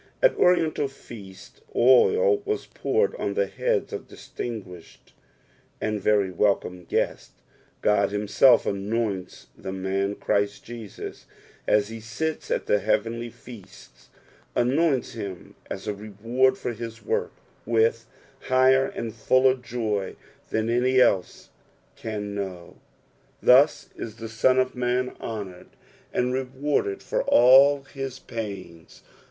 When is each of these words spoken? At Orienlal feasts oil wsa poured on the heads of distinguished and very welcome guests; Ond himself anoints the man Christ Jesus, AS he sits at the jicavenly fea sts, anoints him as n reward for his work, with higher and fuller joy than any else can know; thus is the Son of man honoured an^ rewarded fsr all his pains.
At 0.19 0.35
Orienlal 0.35 0.87
feasts 0.87 1.61
oil 1.75 2.39
wsa 2.39 2.73
poured 2.73 3.13
on 3.17 3.35
the 3.35 3.45
heads 3.45 3.93
of 3.93 4.07
distinguished 4.07 5.13
and 5.79 6.01
very 6.01 6.31
welcome 6.31 6.85
guests; 6.85 7.35
Ond 7.85 8.09
himself 8.09 8.65
anoints 8.65 9.49
the 9.55 9.71
man 9.71 10.15
Christ 10.15 10.63
Jesus, 10.65 11.27
AS 11.67 11.89
he 11.89 11.99
sits 11.99 12.49
at 12.49 12.65
the 12.65 12.79
jicavenly 12.79 13.31
fea 13.31 13.63
sts, 13.67 14.09
anoints 14.55 15.13
him 15.13 15.53
as 15.69 15.87
n 15.87 15.97
reward 15.99 16.57
for 16.57 16.73
his 16.73 17.05
work, 17.05 17.33
with 17.63 18.07
higher 18.47 18.87
and 18.87 19.13
fuller 19.13 19.53
joy 19.53 20.15
than 20.49 20.67
any 20.67 20.99
else 20.99 21.51
can 21.95 22.33
know; 22.33 22.77
thus 23.39 23.89
is 23.95 24.15
the 24.15 24.29
Son 24.29 24.57
of 24.57 24.73
man 24.73 25.15
honoured 25.21 25.69
an^ 26.11 26.33
rewarded 26.33 27.01
fsr 27.01 27.23
all 27.27 27.83
his 27.83 28.17
pains. 28.17 29.03